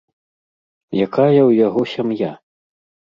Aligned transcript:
Якая 1.05 1.41
ў 1.49 1.59
яго 1.67 1.81
сям'я? 1.95 2.31